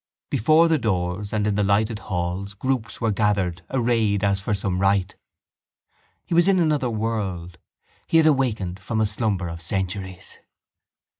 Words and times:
Before 0.31 0.67
the 0.67 0.79
doors 0.79 1.31
and 1.31 1.45
in 1.45 1.53
the 1.53 1.63
lighted 1.63 1.99
halls 1.99 2.55
groups 2.55 2.99
were 2.99 3.11
gathered 3.11 3.61
arrayed 3.69 4.23
as 4.23 4.41
for 4.41 4.55
some 4.55 4.79
rite. 4.79 5.15
He 6.25 6.33
was 6.33 6.47
in 6.47 6.57
another 6.57 6.89
world: 6.89 7.59
he 8.07 8.17
had 8.17 8.25
awakened 8.25 8.79
from 8.79 8.99
a 8.99 9.05
slumber 9.05 9.47
of 9.47 9.61
centuries. 9.61 10.39